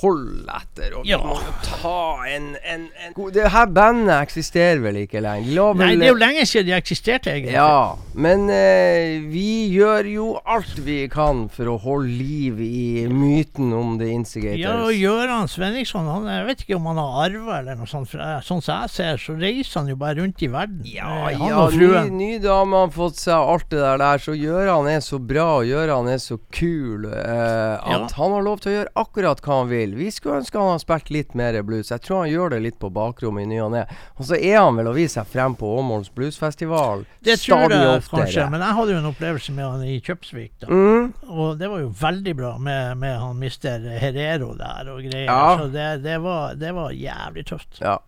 [0.00, 0.96] holder etter.
[0.98, 1.18] Og Ja.
[1.64, 5.48] ta en, en, en Det her bandet eksisterer vel ikke lenger?
[5.74, 7.54] De Nei, det er jo lenge siden de eksisterte, egentlig.
[7.56, 13.72] ja, men eh, vi gjør jo alt vi kan for å holde liv i myten
[13.76, 14.60] om The Instigators.
[14.60, 18.10] Ja, og Gøran Svenningsson, han, jeg vet ikke om han har arva eller noe sånt.
[18.12, 20.82] For sånn som jeg ser, så reiser han jo bare rundt i verden.
[20.84, 22.12] Ja, Eh, han ja, og ny, fruen.
[22.18, 25.66] ny dame har fått seg alt det der der, så Gøran er så bra, og
[25.70, 29.70] Gøran er så kul, eh, at han har lov til å gjøre akkurat hva han
[29.70, 29.85] vil.
[29.94, 31.90] Vi skulle ønske han hadde spilt litt mer blues.
[31.90, 33.84] Jeg tror han gjør det litt på bakrommet i ny og ne.
[34.18, 38.24] Og så er han vel å vise seg frem på Åmålens bluesfestival Det stadig oftere.
[38.24, 40.52] kanskje, men jeg hadde jo en opplevelse med han i Kjøpsvik.
[40.60, 40.66] da.
[40.66, 45.30] Mm, Og det var jo veldig bra med, med han mister Herrero der og greier.
[45.30, 45.56] Ja.
[45.60, 47.80] Så det, det, var, det var jævlig tøft.
[47.80, 47.98] ja.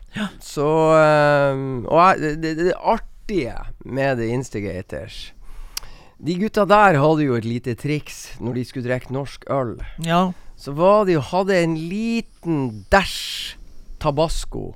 [0.40, 0.66] Så
[1.52, 3.54] um, Og jeg, det, det artige
[3.84, 5.32] med The Instigators
[6.18, 9.76] De gutta der hadde jo et lite triks når de skulle drikke norsk øl.
[10.02, 10.32] Ja.
[10.58, 13.54] Så var det jo hadde en liten dæsj
[14.02, 14.74] tabasco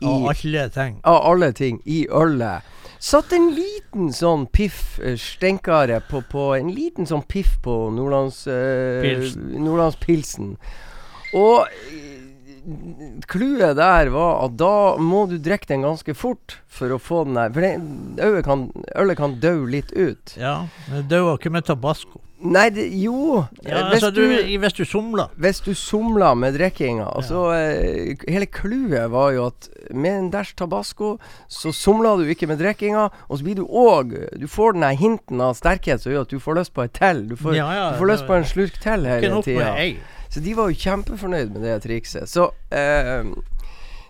[0.00, 1.00] i, Og alle ting.
[1.04, 2.62] av alle ting i ølet.
[3.02, 8.44] Satt en liten sånn piff eh, stenkare på, på En liten sånn piff på Nordlands,
[8.50, 9.52] eh, Pilsen.
[9.62, 10.56] Nordlandspilsen.
[11.34, 11.66] Og
[13.30, 17.38] clouet der var at da må du drikke den ganske fort for å få den
[17.38, 20.34] der For den- ølet kan, ølet kan dø litt ut.
[20.36, 20.66] Ja.
[20.90, 22.20] Men det var ikke med tabasco.
[22.38, 25.32] Nei, det, jo Ja, hvis, altså, du, hvis du somler.
[25.34, 30.52] hvis du somla med drikkinga altså, eh, Hele clouet var jo at med en dæsj
[30.60, 31.16] tabasco,
[31.48, 35.42] så somla du ikke med drikkinga, og så blir du òg Du får den hinten
[35.42, 37.24] av sterkhet som gjør at du får lyst på et til.
[37.28, 39.74] Du får, Ja, ja, du får lyst på en slurk til hele tida.
[40.28, 42.28] Så de var jo kjempefornøyd med det trikset.
[42.28, 43.24] Så eh,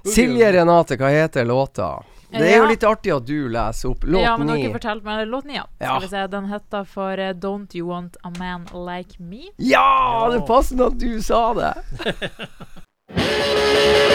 [0.05, 1.95] Silje Renate, hva heter låta?
[2.31, 2.69] Det er jo Ja.
[2.69, 4.63] litt artig at du leser opp låt ja, men ni.
[4.63, 5.65] dere fortalte meg låt ni, ja.
[5.81, 9.49] Skal vi se, Den heter for eh, Don't You Want A Man Like Me.
[9.57, 11.75] Ja, det passer at du sa det!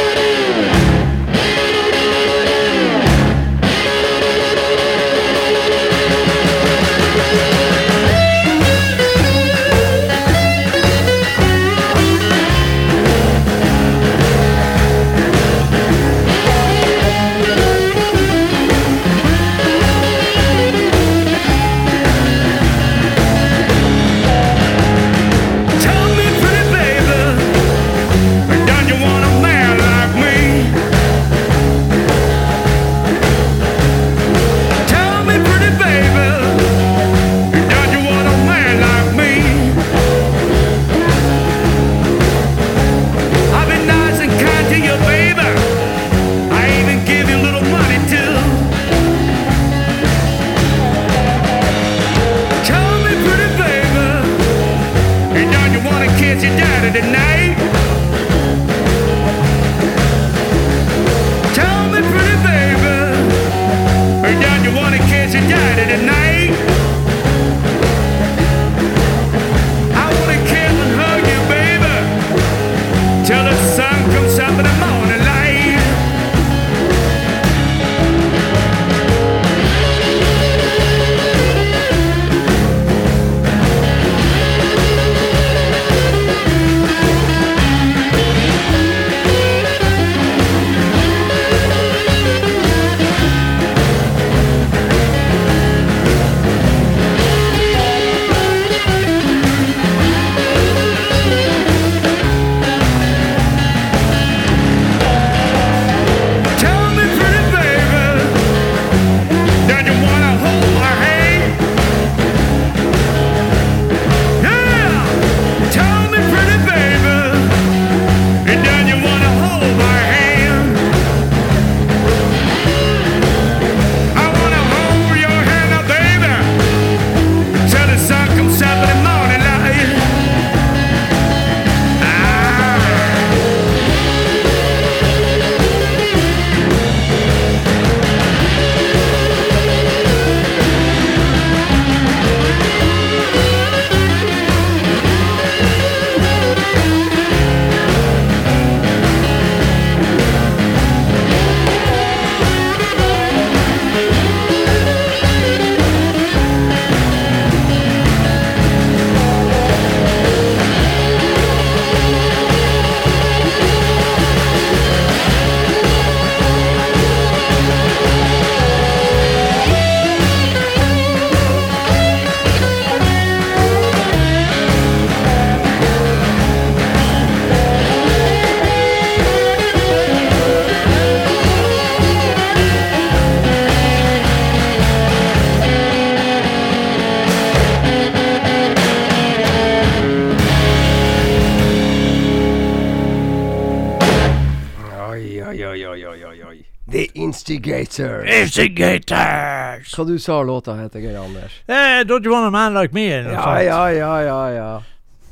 [198.53, 199.17] Instigator.
[199.17, 199.95] Instigators!
[199.97, 201.61] Hva du sa låta heter, Geir Anders?
[201.67, 203.11] Eh, don't you want a man like me?
[203.11, 204.83] Eller Ja, ja, ja, ja, ja.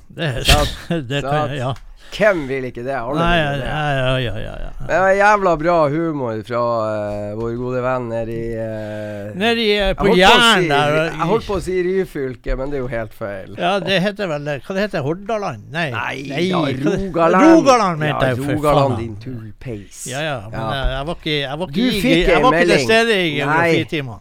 [0.08, 0.44] Det,
[0.88, 1.76] det, det kan ja.
[2.18, 2.96] Hvem vil ikke det?
[2.98, 4.71] Alle Nei, vil ja, ja, ja, ja, ja.
[4.92, 9.94] Det var jævla bra humor fra uh, vår gode venn nede i uh, Nedi uh,
[9.96, 10.96] på Jæren si, der.
[11.06, 13.54] jeg holdt på å si Ryfylke, men det er jo helt feil.
[13.56, 15.70] Ja, det heter vel Hva det heter Hordaland?
[15.72, 17.54] Nei, Nei, nei ja, Rogaland.
[17.54, 19.06] Rogaland mente ja, jeg, for Rogaland, faen.
[19.06, 20.02] din tullpeis.
[20.12, 20.68] Ja, ja, men Ja.
[20.76, 24.20] Jeg, jeg var ikke, jeg var Du ikke, jeg var ikke til stede i geografitimene.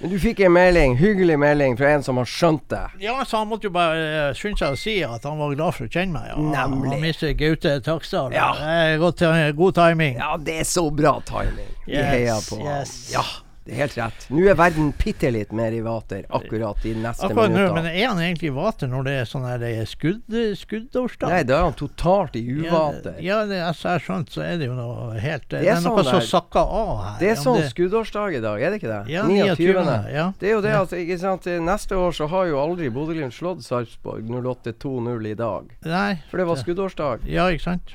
[0.00, 2.84] Men du fikk en melding, hyggelig melding fra en som har skjønt det.
[3.02, 5.74] Ja, så han måtte jo bare uh, skynde seg å si at han var glad
[5.74, 6.28] for å kjenne meg.
[6.30, 6.36] Ja.
[6.38, 6.92] Nemlig.
[6.92, 8.36] Han mister Gaute Takstad.
[8.36, 8.52] Ja.
[8.62, 10.14] Eh, godt, eh, god timing.
[10.22, 11.74] Ja, det er så bra timing.
[11.88, 12.94] Vi Yes, heier på yes.
[13.14, 13.24] Ja,
[13.68, 14.22] det er helt rett.
[14.32, 18.06] Nå er verden bitte litt mer i vater akkurat de neste Akkurat nå, men er
[18.08, 20.22] han egentlig i vater når det er sånn her det er skudd,
[20.56, 21.28] skuddårsdag?
[21.34, 23.18] Nei, da er han totalt i uvater.
[23.20, 25.82] Ja, det, altså, jeg har skjønt, så er det jo noe helt Det, er er,
[25.84, 27.18] sånn noe som der- sakker av her.
[27.20, 29.02] Det er sånn sånn skuddårsdag i dag, er det ikke det?
[29.12, 29.56] Ja, 29.
[29.60, 30.24] 29., ja.
[30.40, 30.80] Det er jo det, Ja.
[30.80, 30.96] altså.
[31.04, 31.44] Ikke sant?
[31.68, 35.68] Neste år så har jo aldri Bodø-Glimt slått Sarpsborg 08-2-0 i dag.
[35.84, 36.22] Nei.
[36.30, 37.28] For det var skuddårsdag.
[37.28, 37.92] Ja, ikke sant?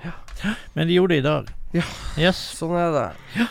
[0.75, 1.51] Men de gjorde det i dag.
[1.73, 1.83] Ja.
[2.21, 2.37] Yes.
[2.59, 3.05] Sånn er det.
[3.39, 3.47] Ja,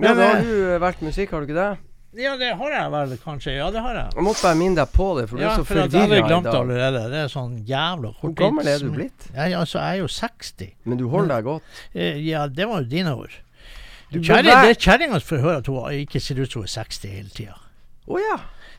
[0.00, 1.70] Men, da har eh, du valgt musikk, har du ikke det?
[2.18, 3.52] Ja, det har jeg vel kanskje.
[3.54, 4.14] Ja, det har jeg.
[4.16, 5.98] Jeg måtte bare minne deg på det, for du Ja, er så for jeg hadde
[6.00, 6.60] forvirra i glemt det dag.
[6.64, 7.02] allerede.
[7.12, 9.28] Det er sånn jævla Hvor gammel er du blitt?
[9.36, 10.72] Ja, altså, jeg er jo 60.
[10.90, 11.62] Men du holder deg godt.
[11.94, 13.30] Eh, Ja, det var jo dine ord.
[14.10, 16.66] Du bør det er kjerringa som får høre at hun ikke ser ut som hun
[16.66, 17.54] er 60 hele tida.
[18.10, 18.38] Å ja.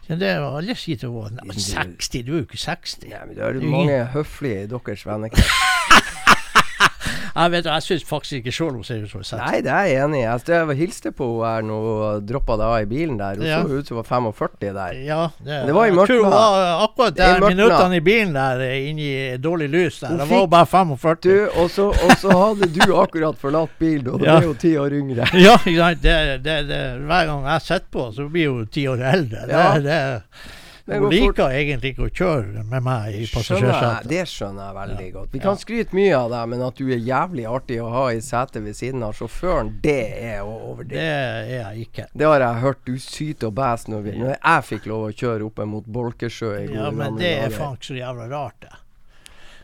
[0.10, 3.08] Ja, det var alle sier til henne "Nei, 60, du er jo ikke 60.
[3.08, 5.48] Ja, men det er jo mange høflige i deres vennekrets.
[7.36, 9.46] Jeg vet, jeg syns faktisk ikke sjøl hun ser ut som hun setter.
[9.46, 9.52] 60.
[9.52, 10.24] Nei, det er jeg enig i.
[10.26, 13.36] Jeg jeg hilste på henne her nå og droppa deg av i bilen der.
[13.40, 13.62] Hun Ja.
[13.64, 14.98] så ut som hun var 45 der.
[15.08, 17.96] Ja, det, det var i jeg tror hun var akkurat Det er i der minuttene
[17.96, 20.18] i bilen der inne inni dårlig lys der.
[20.18, 21.16] Det var hun bare 45.
[21.22, 24.38] Du, og så, og så hadde du akkurat forlatt bilen, og Ja.
[24.38, 25.28] er jo ti år yngre.
[25.48, 25.58] Ja.
[25.66, 29.46] Det, det, det, hver gang jeg sitter på, så blir hun ti år eldre.
[29.50, 29.74] Ja.
[29.74, 30.02] Det, det,
[30.32, 30.61] Det
[31.00, 34.08] hun liker egentlig ikke å kjøre med meg i passasjersetet.
[34.10, 35.30] det skjønner jeg veldig godt.
[35.32, 38.20] Vi kan skryte mye av deg, men at du er jævlig artig å ha i
[38.22, 41.02] setet ved siden av sjåføren, det er å Det overdrive.
[41.02, 42.08] er jeg ikke.
[42.16, 45.14] Det har jeg hørt du syter og bæs når, vi- når jeg fikk lov å
[45.14, 48.60] kjøre oppe mot Bolkesjø i gode Ja, men det er faktisk faen så jævla rart,
[48.62, 48.74] det.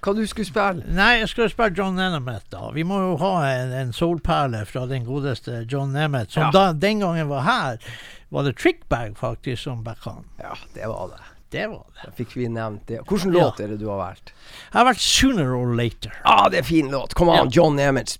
[0.01, 0.83] Hva du skulle spille?
[0.93, 2.69] Nei, jeg skulle spørre John Nemeth, da.
[2.75, 6.51] Vi må jo ha en, en solperle fra den godeste John Nemeth, som Ja.
[6.51, 7.77] da den gangen var her.
[8.31, 10.25] Var det Trickbag faktisk som backa han?
[10.39, 11.23] Ja, det var det.
[11.49, 12.01] Det var det.
[12.03, 12.99] Da fikk vi nevnt det.
[13.07, 13.39] Hvilken Ja.
[13.45, 14.33] låt er det du har valgt?
[14.73, 16.11] Jeg har vært Sooner or Later.
[16.25, 17.13] Ah, det er fin låt.
[17.15, 17.49] Kom an, Ja.
[17.61, 18.17] John Nemeth.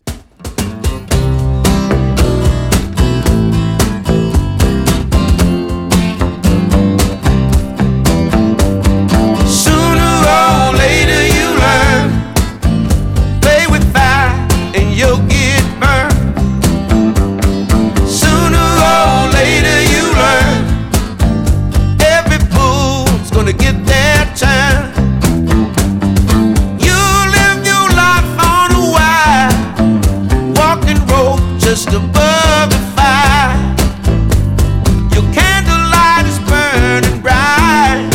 [31.78, 33.54] Just above the fire.
[35.14, 38.10] Your candlelight is burning bright.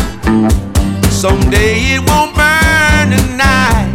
[1.08, 3.86] Someday it won't burn tonight.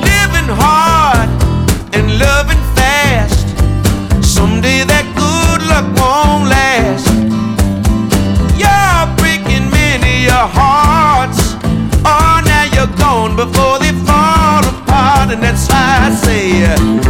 [0.00, 1.28] Living hard
[1.92, 3.44] and loving fast.
[4.24, 7.12] Someday that good luck won't last.
[8.56, 11.52] You're breaking many your hearts.
[12.02, 15.32] Oh, now you're gone before they fall apart.
[15.32, 17.03] And that's why I say,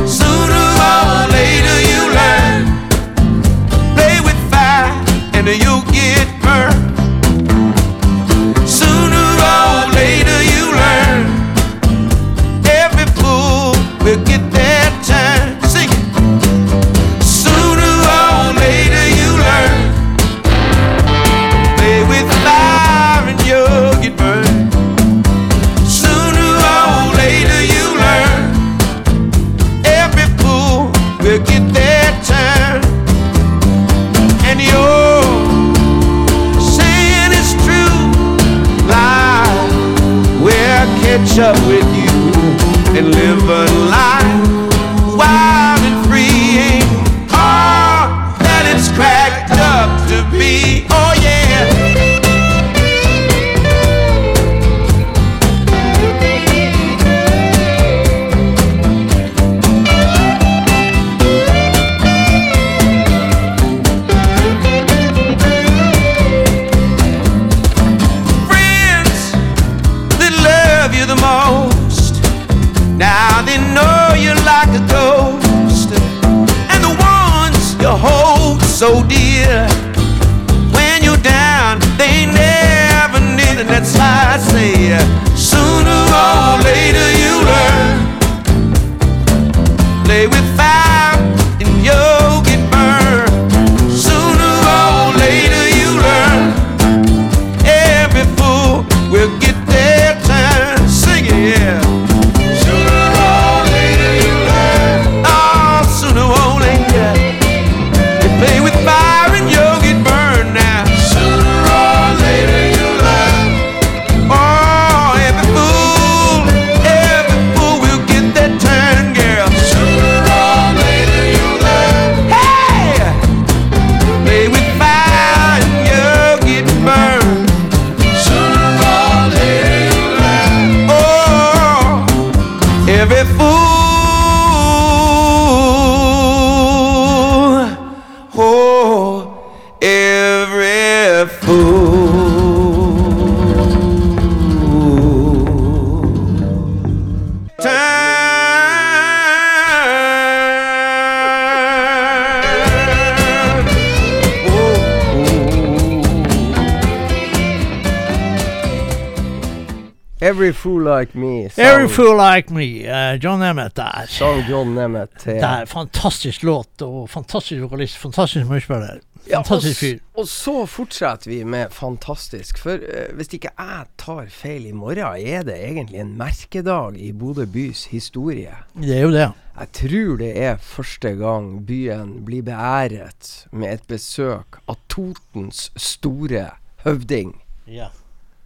[160.44, 161.48] Every Fool Like Me.
[161.48, 164.04] sang- Every Fool Like Me, Uh, John Emmett der.
[164.08, 165.32] Sang John Nemeth Ja.
[165.32, 168.98] Det er fantastisk låt, og fantastisk vokalist, fantastisk mørspiller.
[169.30, 169.86] Fantastisk fyr.
[169.94, 169.98] fyr.
[170.20, 172.58] og så fortsetter vi med fantastisk.
[172.58, 177.12] For uh, hvis ikke jeg tar feil, i morgen er det egentlig en merkedag i
[177.12, 178.52] Bodø bys historie.
[178.76, 179.30] Det er jo det.
[179.58, 186.50] Jeg tror det er første gang byen blir beæret med et besøk av Totens store
[186.84, 187.40] høvding.
[187.66, 187.86] Ja.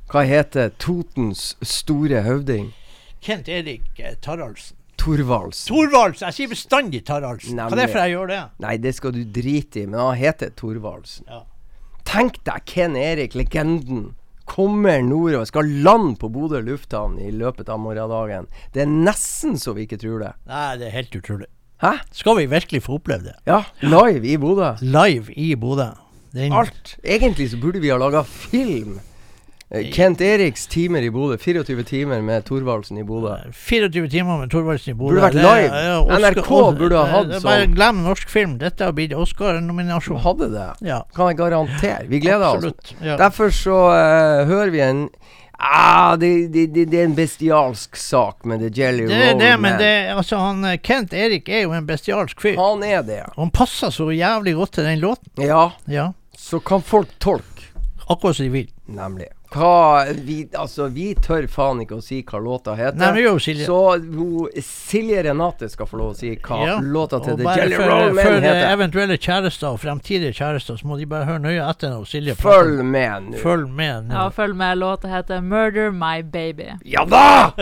[0.09, 2.71] Hva heter Totens store høvding?
[3.21, 4.79] Kent Erik eh, Taraldsen.
[4.99, 5.69] Thorvaldsen.
[5.69, 6.31] Thorvaldsen!
[6.31, 7.59] Jeg sier bestandig Taraldsen.
[7.61, 8.39] Hva er det for jeg gjør det?
[8.65, 11.29] Nei, det skal du drite i, men han heter Thorvaldsen.
[11.29, 11.43] Ja.
[12.09, 14.15] Tenk deg Ken Erik, legenden,
[14.49, 18.49] kommer nordover, skal lande på Bodø lufthavn i løpet av morgendagen.
[18.73, 20.33] Det er nesten så vi ikke tror det.
[20.49, 21.51] Nei, det er helt utrolig.
[21.85, 21.93] Hæ?
[22.17, 23.37] Skal vi virkelig få oppleve det?
[23.47, 24.73] Ja, live i Bodø.
[24.81, 25.91] Live i Bodø.
[26.49, 26.97] Alt.
[27.05, 28.97] Egentlig så burde vi ha laga film.
[29.71, 31.37] Eh, Kent Eriks timer i Bodø.
[31.37, 33.35] 24 timer med Thorvaldsen i Bodø.
[33.53, 35.15] 24 timer med Thorvaldsen i Bodø.
[35.15, 35.83] Burde vært Det- live.
[35.85, 37.43] ja, Oscar- NRK burde ha hatt sånn.
[37.43, 38.57] Bare glem norsk film.
[38.59, 40.21] Dette har blitt Oscar-nominasjon.
[40.25, 40.89] Hadde det.
[40.89, 42.09] Ja, Kan jeg garantere.
[42.09, 42.95] Vi gleder oss.
[43.03, 43.17] Ja.
[43.17, 45.09] Derfor så uh, hører vi en
[45.61, 49.41] Ah, det, det, det, det er en bestialsk sak med The Jelly Det er Roll
[49.41, 52.55] det, men det, altså, han, eh, Kent Erik er jo en bestialsk fyr.
[52.57, 53.25] Han er det.
[53.37, 55.27] Han passer så jævlig godt til den låten.
[55.37, 57.43] Ja, Ja, så kan folk tolke.
[58.09, 58.69] akkurat som de vil.
[58.89, 59.27] Nemlig.
[59.49, 62.99] Hva vi, Altså, vi tør faen ikke å si hva låta heter.
[63.01, 63.65] Nei, men jo, Silje.
[63.65, 67.55] Så hun, Silje Renate skal få lov å si hva Ja, låta til og The
[67.57, 68.43] Jelly for, Roll heter.
[68.45, 72.37] for eventuelle kjærester og fremtidige kjærester, så må de bare høre nøye etter når Silje
[72.43, 73.39] Følg med nå.
[73.41, 74.15] Følg med nå.
[74.21, 74.77] Ja, følg med.
[74.79, 76.77] Låta heter 'Murder My Baby'.
[76.85, 77.53] Ja da!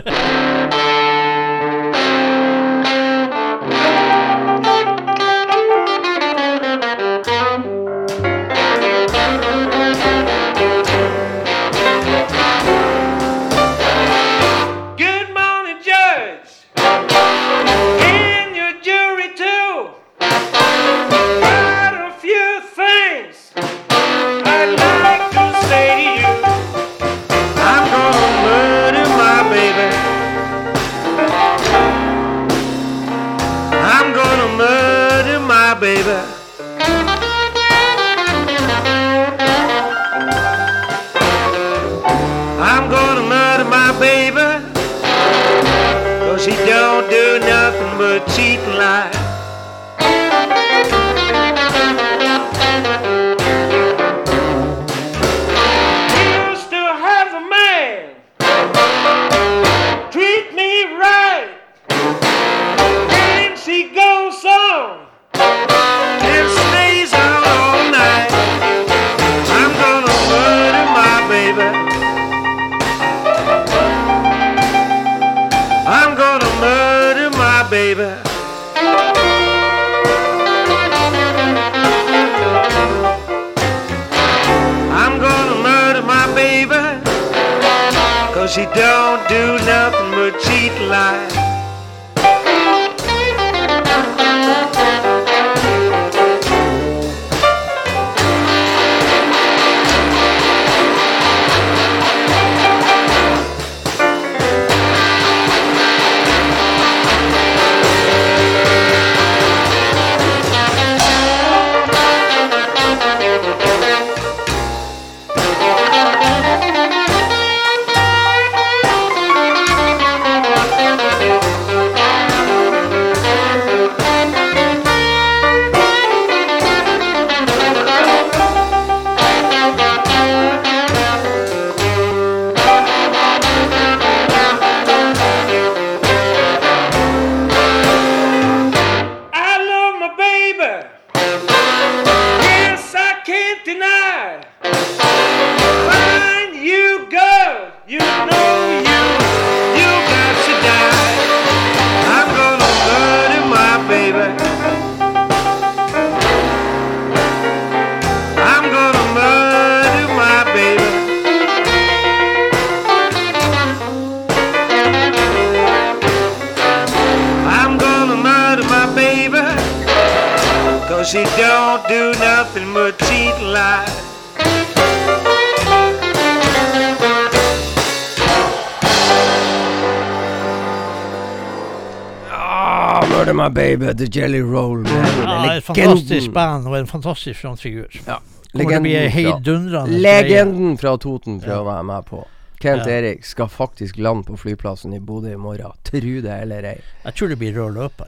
[183.78, 184.82] Murder The Jelly Roll.
[184.82, 184.94] Man.
[185.22, 188.00] Ja, et fantastisk band og en fantastisk frontfigur.
[188.06, 188.18] Ja.
[188.56, 191.82] Legenden fra, legenden fra Toten prøver Ja.
[191.82, 192.24] meg på.
[192.60, 192.92] Kent Ja.
[192.98, 195.72] Erik skal faktisk lande på flyplassen i Bodø i morgen.
[195.84, 196.80] Tru det eller ei.
[197.04, 198.05] Jeg tror det blir rød løper.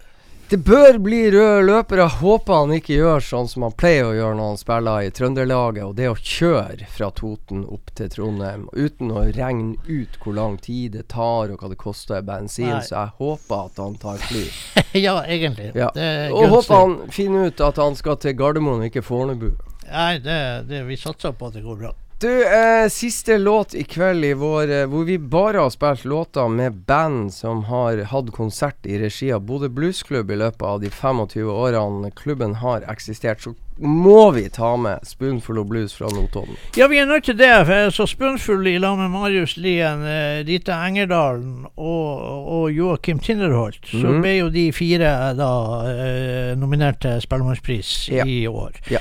[0.51, 2.07] Det bør bli røde løpere.
[2.09, 5.83] Håper han ikke gjør sånn som han pleier å gjøre når han spiller i Trønderlaget,
[5.85, 10.57] og det å kjøre fra Toten opp til Trondheim uten å regne ut hvor lang
[10.65, 12.81] tid det tar og hva det koster bensin, Nei.
[12.81, 14.47] så jeg håper at han tar fly.
[15.07, 15.69] ja, egentlig.
[15.77, 15.93] Ja.
[16.33, 19.51] Og håper han finner ut at han skal til Gardermoen og ikke Fornebu.
[19.85, 20.41] Nei, det,
[20.73, 21.93] det, vi satser på at det går bra.
[22.21, 26.49] Du, eh, siste låt i kveld i vår eh, hvor vi bare har spilt låter
[26.51, 30.91] med band som har hatt konsert i regi av Bodø Bluesklubb i løpet av de
[30.91, 36.59] 25 årene klubben har eksistert, så må vi ta med Spoonful of Blues fra Notodden.
[36.75, 37.53] Ja, vi er nødt til det.
[37.95, 42.27] Så Spoonful i lag med Marius Lien, eh, Dita Engerdalen og,
[42.59, 43.79] og Joakim Tinderholt.
[43.93, 44.21] Så Mhm.
[44.27, 45.53] ble jo de fire da
[45.87, 48.25] eh, nominert til Spellemannspris Ja.
[48.27, 48.75] i år.
[48.91, 48.99] Ja.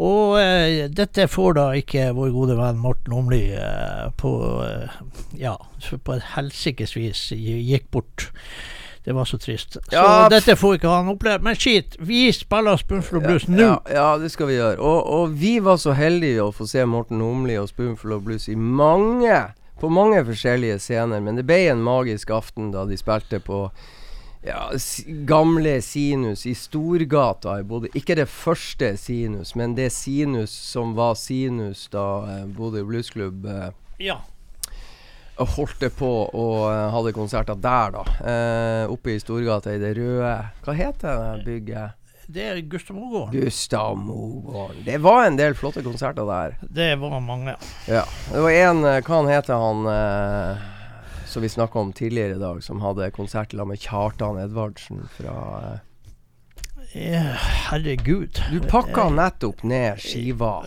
[0.00, 4.32] Og eh, dette får da ikke vår gode venn Morten Omly eh, på
[4.64, 5.00] eh,
[5.40, 5.56] Ja,
[5.90, 8.30] på et helsikes vis gikk bort.
[9.04, 9.76] Det var så trist.
[9.76, 11.42] Så Ja, dette får ikke han oppleve.
[11.44, 13.60] Men skit, vi spiller Spoonful of Blues nå.
[13.60, 14.76] Ja, ja, det skal vi gjøre.
[14.80, 18.48] Og, og vi var så heldige å få se Morten Omli og Spoonful of Blues
[18.48, 19.40] i mange
[19.80, 23.62] på mange forskjellige scener, men det ble en magisk aften da de spilte på
[24.46, 24.70] ja,
[25.28, 27.90] gamle Sinus i Storgata i Bodø.
[27.94, 33.70] Ikke det første Sinus, men det Sinus som var Sinus da eh, Bodø Bluesklubb eh,
[34.00, 34.16] Ja.
[35.36, 38.04] holdt det på og eh, hadde konserter der, da.
[38.24, 40.34] Eh, oppe i Storgata i det røde
[40.64, 41.96] Hva heter det bygget?
[42.30, 43.40] Det er Gustav Mogården.
[43.42, 44.84] Gustav Mogården.
[44.86, 46.52] Det var en del flotte konserter der.
[46.62, 47.56] Det var mange.
[47.90, 48.04] Ja.
[48.30, 50.68] Det var en eh, Hva han heter han eh,
[51.30, 55.36] som vi snakka om tidligere i dag, som hadde konsert sammen med Kjartan Edvardsen fra
[55.62, 55.78] eh,
[56.92, 58.40] herregud.
[58.52, 60.62] Du pakka nettopp ned skiva.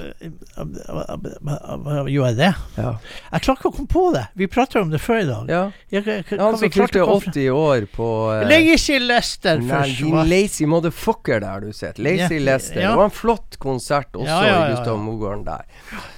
[2.07, 2.51] Gjorde jeg det?
[2.77, 2.91] Ja.
[3.33, 4.23] Jeg klarer ikke å komme på det.
[4.39, 5.51] Vi prata om det før i dag.
[5.51, 5.63] ja.
[5.93, 9.99] Jeg, Han som fylte å komme 80 år på uh, Lazy Lester først.
[9.99, 12.01] din lazy motherfucker der du sitter.
[12.03, 12.81] Lazy Ja, Lester.
[12.81, 14.97] Det var en flott konsert også i Gustav.
[15.03, 15.67] Mogården der.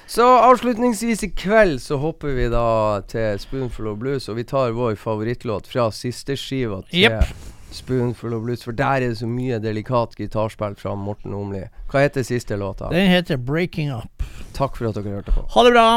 [0.08, 4.76] Så avslutningsvis i kveld så hopper vi da til Spoonful of Blues, og vi tar
[4.78, 7.34] vår favorittlåt fra siste skiva til Jepp.
[7.72, 11.66] Spoonful of Blues, for der er det så mye delikat gitarspill fra Morten Omli.
[11.92, 12.90] Hva heter siste låta?
[12.90, 14.24] Den heter 'Breaking Up'.
[14.54, 15.46] Takk for at dere hørte på.
[15.50, 15.88] Ha det bra!